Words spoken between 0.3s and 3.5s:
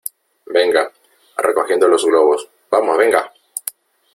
venga, recogiendo los globos.¡ vamos, venga!